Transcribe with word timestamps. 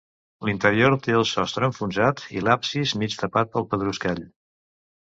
L'interior 0.47 0.95
té 1.07 1.15
el 1.17 1.25
sostre 1.33 1.69
enfonsat 1.69 2.25
i 2.39 2.43
l'absis 2.49 2.97
mig 3.03 3.21
tapat 3.23 3.55
pel 3.55 3.71
pedruscall. 3.75 4.29